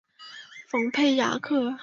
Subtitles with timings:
[0.67, 1.77] 蓬佩雅克。